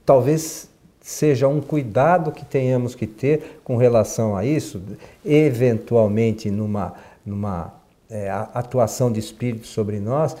talvez 0.03 0.69
seja 0.99 1.47
um 1.47 1.61
cuidado 1.61 2.31
que 2.31 2.43
tenhamos 2.43 2.95
que 2.95 3.05
ter 3.05 3.61
com 3.63 3.77
relação 3.77 4.35
a 4.35 4.43
isso, 4.43 4.81
eventualmente 5.23 6.49
numa, 6.49 6.93
numa 7.25 7.73
é, 8.09 8.29
atuação 8.29 9.11
de 9.11 9.19
espírito 9.19 9.67
sobre 9.67 9.99
nós, 9.99 10.35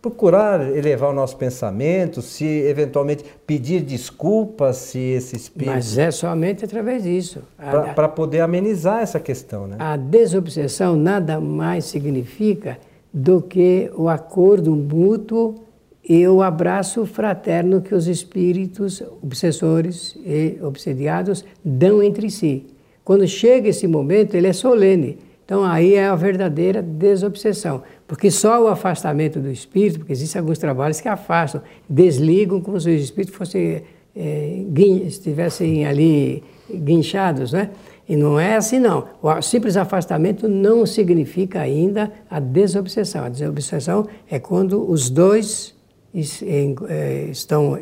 procurar 0.00 0.76
elevar 0.76 1.10
o 1.10 1.12
nosso 1.12 1.36
pensamento, 1.36 2.22
se 2.22 2.44
eventualmente 2.44 3.24
pedir 3.46 3.82
desculpas 3.82 4.76
se 4.76 4.98
esse 4.98 5.36
espírito. 5.36 5.72
Mas 5.72 5.98
é 5.98 6.10
somente 6.10 6.64
através 6.64 7.02
disso. 7.02 7.42
Para 7.94 8.08
poder 8.08 8.40
amenizar 8.40 9.02
essa 9.02 9.18
questão. 9.18 9.66
Né? 9.66 9.76
A 9.78 9.96
desobsessão 9.96 10.96
nada 10.96 11.40
mais 11.40 11.84
significa 11.84 12.78
do 13.12 13.42
que 13.42 13.90
o 13.96 14.08
acordo 14.08 14.74
mútuo 14.76 15.56
e 16.08 16.26
o 16.26 16.42
abraço 16.42 17.04
fraterno 17.04 17.82
que 17.82 17.94
os 17.94 18.06
espíritos 18.06 19.02
obsessores 19.22 20.16
e 20.24 20.58
obsediados 20.62 21.44
dão 21.64 22.02
entre 22.02 22.30
si. 22.30 22.66
Quando 23.04 23.26
chega 23.26 23.68
esse 23.68 23.86
momento, 23.86 24.34
ele 24.34 24.46
é 24.46 24.52
solene. 24.52 25.18
Então 25.44 25.64
aí 25.64 25.94
é 25.94 26.06
a 26.06 26.14
verdadeira 26.14 26.82
desobsessão. 26.82 27.82
Porque 28.08 28.30
só 28.30 28.64
o 28.64 28.68
afastamento 28.68 29.38
do 29.38 29.50
espírito, 29.50 29.98
porque 29.98 30.12
existem 30.12 30.40
alguns 30.40 30.58
trabalhos 30.58 30.98
que 30.98 31.08
afastam, 31.08 31.60
desligam 31.86 32.58
como 32.58 32.80
se 32.80 32.88
os 32.88 33.02
espíritos 33.02 33.36
fossem, 33.36 33.82
é, 34.16 34.64
estivessem 35.06 35.84
ali 35.84 36.42
guinchados, 36.72 37.52
né? 37.52 37.70
E 38.08 38.16
não 38.16 38.40
é 38.40 38.56
assim 38.56 38.78
não. 38.78 39.06
O 39.22 39.42
simples 39.42 39.76
afastamento 39.76 40.48
não 40.48 40.86
significa 40.86 41.60
ainda 41.60 42.10
a 42.30 42.40
desobsessão. 42.40 43.26
A 43.26 43.28
desobsessão 43.28 44.08
é 44.30 44.38
quando 44.38 44.90
os 44.90 45.10
dois 45.10 45.76
é, 46.14 47.26
estão, 47.30 47.78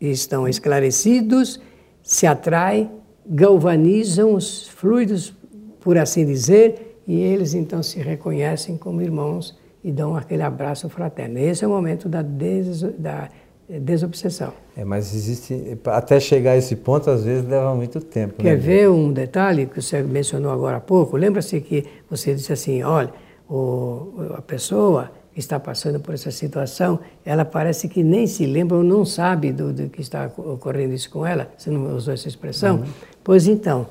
estão 0.00 0.46
esclarecidos, 0.46 1.60
se 2.00 2.28
atraem, 2.28 2.88
galvanizam 3.26 4.34
os 4.34 4.68
fluidos, 4.68 5.34
por 5.80 5.98
assim 5.98 6.24
dizer, 6.24 6.91
e 7.06 7.20
eles 7.20 7.54
então 7.54 7.82
se 7.82 7.98
reconhecem 7.98 8.76
como 8.76 9.02
irmãos 9.02 9.58
e 9.82 9.90
dão 9.90 10.16
aquele 10.16 10.42
abraço 10.42 10.88
fraterno. 10.88 11.38
Esse 11.38 11.64
é 11.64 11.66
o 11.66 11.70
momento 11.70 12.08
da, 12.08 12.22
des, 12.22 12.82
da 12.98 13.28
desobsessão. 13.68 14.52
É, 14.76 14.84
mas 14.84 15.14
existe, 15.14 15.78
até 15.86 16.20
chegar 16.20 16.52
a 16.52 16.56
esse 16.56 16.76
ponto, 16.76 17.10
às 17.10 17.24
vezes 17.24 17.48
leva 17.48 17.74
muito 17.74 18.00
tempo. 18.00 18.34
Quer 18.42 18.50
né? 18.50 18.56
ver 18.56 18.90
um 18.90 19.12
detalhe 19.12 19.66
que 19.66 19.80
você 19.80 20.02
mencionou 20.02 20.50
agora 20.52 20.76
há 20.76 20.80
pouco? 20.80 21.16
Lembra-se 21.16 21.60
que 21.60 21.84
você 22.08 22.34
disse 22.34 22.52
assim: 22.52 22.82
olha, 22.82 23.12
o, 23.48 24.12
a 24.34 24.42
pessoa 24.42 25.10
que 25.32 25.40
está 25.40 25.58
passando 25.58 25.98
por 25.98 26.14
essa 26.14 26.30
situação, 26.30 27.00
ela 27.24 27.44
parece 27.44 27.88
que 27.88 28.02
nem 28.02 28.26
se 28.26 28.44
lembra 28.44 28.76
ou 28.76 28.84
não 28.84 29.04
sabe 29.04 29.50
do, 29.50 29.72
do 29.72 29.88
que 29.88 30.02
está 30.02 30.30
ocorrendo 30.36 30.92
isso 30.92 31.10
com 31.10 31.26
ela. 31.26 31.50
Você 31.56 31.70
não 31.70 31.96
usou 31.96 32.12
essa 32.12 32.28
expressão? 32.28 32.76
Uhum. 32.76 32.84
Pois 33.24 33.46
então, 33.46 33.86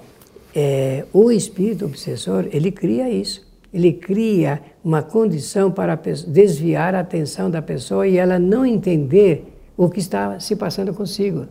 é, 0.56 1.06
o 1.14 1.32
espírito 1.32 1.86
obsessor, 1.86 2.48
ele 2.52 2.72
cria 2.72 3.10
isso. 3.10 3.50
ele 3.74 3.94
cria 3.94 4.62
uma 4.84 5.02
condição 5.02 5.72
para 5.72 5.96
desviar 6.28 6.94
a 6.94 7.00
atenção 7.00 7.50
da 7.50 7.62
pessoa 7.62 8.06
e 8.06 8.18
ela 8.18 8.38
não 8.38 8.66
entender 8.66 9.46
o 9.78 9.90
que 9.90 10.00
está 10.00 10.40
se 10.40 10.56
passando 10.56 10.94
consigo. 10.94 11.48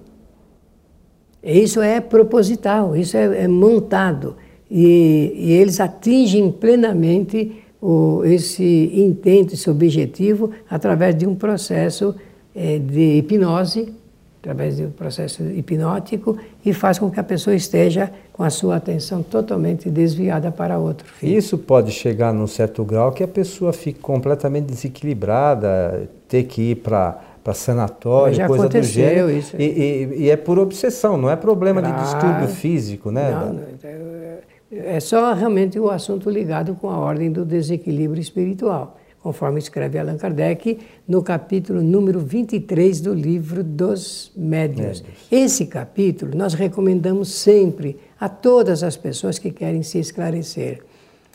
Isso 1.42 1.80
é 1.80 2.00
proposital, 2.00 2.94
isso 2.94 3.16
é, 3.16 3.44
é 3.44 3.48
montado. 3.48 4.36
E, 4.70 5.32
e, 5.34 5.52
eles 5.52 5.80
atingem 5.80 6.52
plenamente 6.52 7.64
o, 7.80 8.22
esse 8.24 8.92
intento, 8.94 9.54
esse 9.54 9.68
objetivo, 9.70 10.50
através 10.68 11.16
de 11.16 11.26
um 11.26 11.34
processo 11.34 12.14
é, 12.54 12.78
de 12.78 13.18
hipnose, 13.18 13.92
através 14.40 14.80
um 14.80 14.90
processo 14.90 15.42
hipnótico, 15.42 16.38
e 16.64 16.72
faz 16.72 16.98
com 16.98 17.10
que 17.10 17.20
a 17.20 17.22
pessoa 17.22 17.54
esteja 17.54 18.10
com 18.32 18.42
a 18.42 18.48
sua 18.50 18.76
atenção 18.76 19.22
totalmente 19.22 19.90
desviada 19.90 20.50
para 20.50 20.78
outro 20.78 21.06
fim. 21.06 21.34
Isso 21.34 21.58
pode 21.58 21.92
chegar 21.92 22.32
num 22.32 22.46
certo 22.46 22.82
grau 22.82 23.12
que 23.12 23.22
a 23.22 23.28
pessoa 23.28 23.72
fique 23.72 24.00
completamente 24.00 24.66
desequilibrada, 24.66 26.08
ter 26.26 26.44
que 26.44 26.70
ir 26.70 26.76
para 26.76 27.20
para 27.42 27.54
sanatório, 27.54 28.34
Já 28.34 28.46
coisa 28.46 28.68
do 28.68 28.82
gênero. 28.82 29.30
Isso. 29.30 29.56
E, 29.58 29.64
e, 29.64 30.24
e, 30.24 30.30
é 30.30 30.36
por 30.36 30.58
obsessão, 30.58 31.16
não 31.16 31.30
é 31.30 31.36
problema 31.36 31.80
claro. 31.80 31.96
de 31.96 32.02
distúrbio 32.02 32.48
físico, 32.48 33.10
né? 33.10 33.30
Não, 33.30 33.52
não, 33.54 33.62
é, 33.82 34.96
é 34.96 35.00
só 35.00 35.32
realmente 35.32 35.78
o 35.78 35.90
assunto 35.90 36.28
ligado 36.28 36.74
com 36.74 36.90
a 36.90 36.98
ordem 36.98 37.32
do 37.32 37.44
desequilíbrio 37.44 38.20
espiritual, 38.20 38.98
conforme 39.22 39.58
escreve 39.58 39.98
Allan 39.98 40.16
Kardec 40.16 40.78
no 41.06 41.22
capítulo 41.22 41.82
número 41.82 42.20
23 42.20 43.00
do 43.00 43.14
livro 43.14 43.62
dos 43.62 44.32
Médios. 44.34 45.02
Médios. 45.02 45.26
Esse 45.30 45.66
capítulo 45.66 46.36
nós 46.36 46.54
recomendamos 46.54 47.28
sempre 47.28 47.98
a 48.18 48.28
todas 48.28 48.82
as 48.82 48.96
pessoas 48.96 49.38
que 49.38 49.50
querem 49.50 49.82
se 49.82 49.98
esclarecer, 49.98 50.82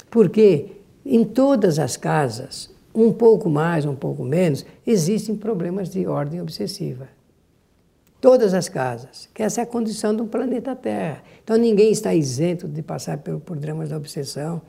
porque 0.09 0.71
em 1.05 1.23
todas 1.23 1.77
as 1.77 1.95
casas 1.95 2.73
um 2.95 3.11
pouco 3.11 3.49
mais, 3.49 3.85
um 3.85 3.95
pouco 3.95 4.23
menos, 4.23 4.65
existem 4.87 5.35
problemas 5.35 5.89
de 5.89 6.07
ordem 6.07 6.41
obsessiva. 6.41 7.09
Todas 8.21 8.53
as 8.53 8.69
casas, 8.69 9.29
que 9.33 9.43
essa 9.43 9.61
é 9.61 9.63
a 9.63 9.67
condição 9.67 10.15
do 10.15 10.25
planeta 10.25 10.75
Terra. 10.75 11.21
Então 11.43 11.57
ninguém 11.57 11.91
está 11.91 12.15
isento 12.15 12.67
de 12.67 12.81
passar 12.81 13.17
por, 13.19 13.39
por 13.39 13.57
dramas 13.57 13.89
da 13.89 13.97
obsessão. 13.97 14.61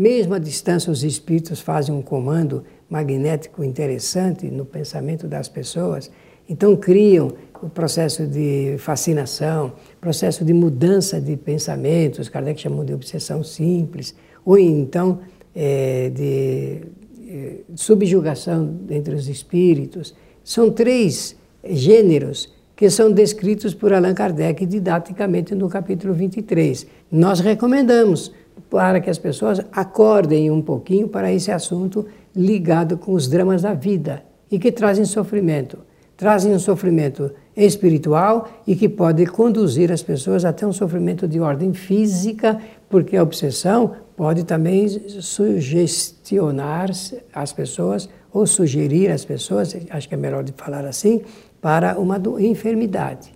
Mesmo 0.00 0.32
à 0.32 0.38
distância, 0.38 0.90
os 0.90 1.04
espíritos 1.04 1.60
fazem 1.60 1.94
um 1.94 2.00
comando 2.00 2.64
magnético 2.88 3.62
interessante 3.62 4.46
no 4.46 4.64
pensamento 4.64 5.28
das 5.28 5.46
pessoas. 5.46 6.10
Então 6.48 6.74
criam 6.74 7.34
o 7.62 7.68
processo 7.68 8.26
de 8.26 8.76
fascinação, 8.78 9.74
processo 10.00 10.42
de 10.42 10.54
mudança 10.54 11.20
de 11.20 11.36
pensamentos, 11.36 12.30
Kardec 12.30 12.58
chamou 12.58 12.82
de 12.82 12.94
obsessão 12.94 13.44
simples, 13.44 14.14
ou 14.42 14.56
então 14.56 15.18
é, 15.54 16.08
de 16.08 16.80
eh, 17.28 17.56
subjugação 17.74 18.80
entre 18.88 19.14
os 19.14 19.28
espíritos. 19.28 20.14
São 20.42 20.70
três 20.70 21.36
gêneros 21.62 22.50
que 22.74 22.88
são 22.88 23.12
descritos 23.12 23.74
por 23.74 23.92
Allan 23.92 24.14
Kardec 24.14 24.64
didaticamente 24.64 25.54
no 25.54 25.68
capítulo 25.68 26.14
23. 26.14 26.86
Nós 27.12 27.40
recomendamos 27.40 28.32
para 28.70 29.00
que 29.00 29.10
as 29.10 29.18
pessoas 29.18 29.60
acordem 29.72 30.50
um 30.50 30.62
pouquinho 30.62 31.08
para 31.08 31.32
esse 31.32 31.50
assunto 31.50 32.06
ligado 32.34 32.96
com 32.96 33.12
os 33.12 33.28
dramas 33.28 33.62
da 33.62 33.74
vida 33.74 34.22
e 34.50 34.58
que 34.58 34.70
trazem 34.70 35.04
sofrimento. 35.04 35.78
Trazem 36.16 36.54
um 36.54 36.58
sofrimento 36.58 37.32
espiritual 37.56 38.48
e 38.66 38.76
que 38.76 38.88
pode 38.88 39.24
conduzir 39.26 39.90
as 39.90 40.02
pessoas 40.02 40.44
até 40.44 40.66
um 40.66 40.72
sofrimento 40.72 41.26
de 41.26 41.40
ordem 41.40 41.72
física, 41.72 42.60
porque 42.88 43.16
a 43.16 43.22
obsessão 43.22 43.92
pode 44.16 44.44
também 44.44 44.86
sugestionar 44.88 46.90
as 47.32 47.52
pessoas 47.52 48.08
ou 48.32 48.46
sugerir 48.46 49.10
as 49.10 49.24
pessoas, 49.24 49.74
acho 49.90 50.08
que 50.08 50.14
é 50.14 50.18
melhor 50.18 50.44
de 50.44 50.52
falar 50.52 50.84
assim, 50.84 51.22
para 51.60 51.98
uma 51.98 52.20
enfermidade. 52.38 53.32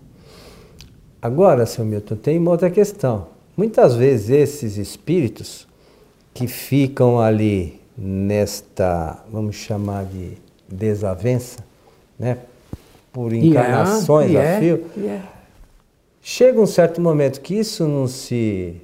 Agora, 1.21 1.65
seu 1.65 1.87
Milton, 1.87 2.17
tem 2.17 2.39
uma 2.39 2.51
outra 2.51 2.71
questão. 2.71 3.34
Muitas 3.57 3.95
vezes 3.95 4.31
esses 4.31 4.77
espíritos 4.77 5.67
que 6.33 6.47
ficam 6.47 7.21
ali 7.21 7.81
nesta, 7.97 9.23
vamos 9.31 9.57
chamar 9.57 10.05
de 10.05 10.33
desavença, 10.69 11.59
né? 12.19 12.39
por 13.15 13.33
encarnações 13.33 14.33
yeah, 14.33 14.59
yeah, 14.59 14.77
a 14.77 14.79
fio, 14.79 14.87
yeah. 15.01 15.29
chega 16.21 16.61
um 16.61 16.67
certo 16.67 17.01
momento 17.01 17.41
que 17.41 17.55
isso 17.55 17.87
não 17.87 18.09
se 18.09 18.75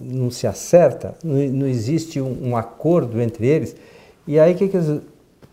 não 0.00 0.28
se 0.28 0.44
acerta, 0.44 1.14
não, 1.22 1.36
não 1.36 1.66
existe 1.68 2.20
um, 2.20 2.48
um, 2.48 2.56
acordo 2.56 3.20
entre 3.20 3.46
eles, 3.46 3.76
e 4.26 4.40
aí 4.40 4.54
o 4.54 4.56
que, 4.56 4.66
que 4.66 4.76
eles, 4.76 5.02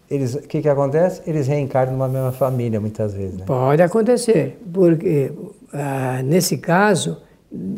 eles, 0.10 0.36
que, 0.48 0.62
que 0.64 0.70
acontece? 0.70 1.22
Eles 1.28 1.46
reencarnam 1.46 1.94
numa 1.94 2.08
mesma 2.08 2.32
família 2.32 2.82
muitas 2.82 3.14
vezes. 3.14 3.38
Né? 3.38 3.46
Pode 3.46 3.84
acontecer, 3.84 4.60
porque 4.74 5.32
ah, 5.72 6.24
nesse 6.24 6.58
caso, 6.58 7.18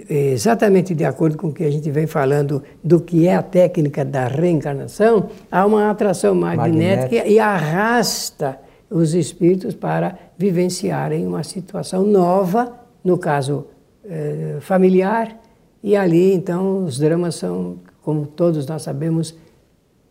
exatamente 0.09 0.95
de 0.95 1.05
acordo 1.05 1.37
com 1.37 1.47
o 1.47 1.53
que 1.53 1.63
a 1.63 1.71
gente 1.71 1.89
vem 1.91 2.07
falando 2.07 2.63
do 2.83 2.99
que 2.99 3.27
é 3.27 3.35
a 3.35 3.43
técnica 3.43 4.03
da 4.03 4.27
reencarnação, 4.27 5.29
há 5.51 5.65
uma 5.65 5.89
atração 5.91 6.33
magnética, 6.33 7.01
magnética. 7.01 7.27
e 7.27 7.39
arrasta 7.39 8.59
os 8.89 9.13
espíritos 9.13 9.75
para 9.75 10.17
vivenciarem 10.37 11.27
uma 11.27 11.43
situação 11.43 12.03
nova, 12.03 12.73
no 13.03 13.17
caso 13.17 13.67
eh, 14.05 14.57
familiar, 14.61 15.37
e 15.83 15.95
ali, 15.95 16.33
então, 16.33 16.85
os 16.85 16.97
dramas 16.97 17.35
são, 17.35 17.77
como 18.01 18.25
todos 18.25 18.65
nós 18.65 18.81
sabemos, 18.81 19.35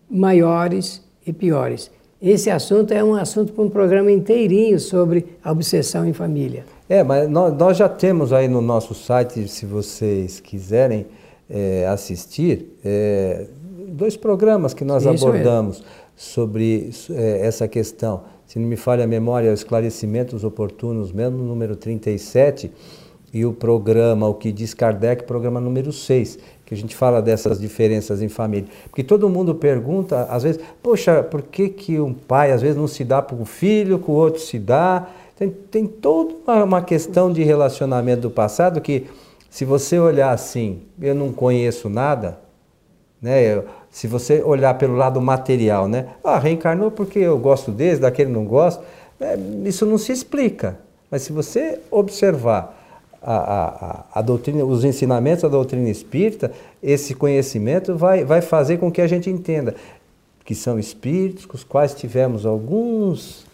maiores 0.09 1.03
e 1.27 1.33
piores. 1.33 1.91
Esse 2.21 2.51
assunto 2.51 2.93
é 2.93 3.03
um 3.03 3.15
assunto 3.15 3.53
para 3.53 3.65
um 3.65 3.69
programa 3.69 4.11
inteirinho 4.11 4.79
sobre 4.79 5.27
a 5.43 5.53
obsessão 5.53 6.07
em 6.07 6.13
família. 6.13 6.65
É, 6.89 7.03
mas 7.03 7.29
nós, 7.29 7.77
já 7.77 7.89
temos 7.89 8.33
aí 8.33 8.47
no 8.47 8.61
nosso 8.61 8.95
site, 8.95 9.49
se 9.49 9.67
vocês 9.67 10.39
quiserem 10.39 11.07
é, 11.51 11.85
assistir, 11.87 12.77
é, 12.85 13.47
dois 13.89 14.17
programas 14.17 14.73
que 14.73 14.85
nós 14.85 15.05
Isso 15.05 15.27
abordamos 15.27 15.79
mesmo. 15.79 15.93
sobre 16.15 16.91
é, 17.11 17.47
essa 17.47 17.67
questão. 17.67 18.23
Se 18.47 18.61
não 18.61 18.69
me 18.69 18.77
falha 18.77 19.03
a 19.03 19.07
memória, 19.07 19.53
esclarecimentos 19.53 20.45
oportunos, 20.45 21.11
mesmo 21.11 21.39
número 21.39 21.75
37 21.75 22.71
e 23.35 23.45
o 23.45 23.53
programa 23.53 24.29
O 24.29 24.35
que 24.35 24.53
diz 24.53 24.73
Kardec, 24.73 25.25
programa 25.25 25.61
número 25.61 25.93
6, 25.93 26.39
que 26.65 26.73
a 26.73 26.77
gente 26.77 26.95
fala 26.95 27.21
dessas 27.21 27.59
diferenças 27.59 28.23
em 28.23 28.29
família. 28.29 28.69
Porque 28.89 29.03
todo 29.03 29.29
mundo 29.29 29.55
pergunta, 29.57 30.23
às 30.31 30.45
vezes, 30.45 30.61
poxa, 30.81 31.23
por 31.23 31.43
que, 31.43 31.69
que 31.69 32.01
um 32.01 32.15
pai 32.15 32.53
às 32.53 32.63
vezes 32.63 32.77
não 32.77 32.87
se 32.87 33.03
dá 33.05 33.21
para 33.21 33.37
um 33.37 33.45
filho, 33.45 33.99
com 33.99 34.13
o 34.13 34.15
outro 34.15 34.41
se 34.41 34.59
dá? 34.59 35.09
Tem, 35.37 35.51
tem 35.51 35.87
toda 35.87 36.35
uma, 36.47 36.65
uma 36.65 36.83
questão 36.83 37.31
de 37.31 37.43
relacionamento 37.43 38.23
do 38.23 38.31
passado 38.31 38.81
que, 38.81 39.07
se 39.51 39.65
você 39.65 39.99
olhar 39.99 40.31
assim, 40.31 40.83
eu 41.01 41.15
não 41.15 41.31
conheço 41.31 41.91
nada, 41.91 42.39
né? 43.21 43.43
Eu, 43.43 43.65
se 43.91 44.07
você 44.07 44.43
olhar 44.43 44.75
pelo 44.75 44.95
lado 44.95 45.21
material, 45.21 45.89
né? 45.89 46.09
Ah, 46.25 46.39
reencarnou 46.39 46.91
porque 46.91 47.19
eu 47.19 47.39
gosto 47.39 47.71
desse, 47.71 48.01
daquele 48.01 48.31
não 48.31 48.45
gosto. 48.45 48.83
É, 49.21 49.39
isso 49.65 49.87
não 49.87 49.99
se 49.99 50.13
explica. 50.13 50.79
Mas 51.11 51.23
se 51.23 51.33
você 51.33 51.81
observar 51.91 52.75
a, 53.23 53.37
a, 53.37 54.05
a, 54.15 54.23
doutrina, 54.23 54.65
os 54.65 54.85
ensinamentos 54.85 55.43
da 55.43 55.49
doutrina 55.49 55.89
espírita, 55.89 56.53
esse 56.83 57.15
conhecimento 57.15 57.97
vai, 57.97 58.25
vai 58.25 58.43
fazer 58.43 58.79
com 58.79 58.91
que 58.91 59.01
a 59.01 59.07
gente 59.07 59.31
entenda 59.31 59.75
que 60.45 60.55
são 60.55 60.79
espíritos 60.79 61.45
com 61.45 61.57
os 61.57 61.65
quais 61.65 61.95
tivemos 61.95 62.47
alguns 62.47 63.46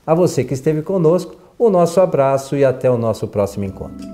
A 0.08 0.16
você 0.16 0.44
que 0.44 0.56
esteve 0.56 0.82
conosco, 0.82 1.36
o 1.60 1.70
nosso 1.70 2.02
abraço 2.02 2.56
e 2.56 2.66
até 2.66 2.90
o 2.90 2.98
nosso 2.98 3.28
próximo 3.28 3.64
encontro. 3.64 4.08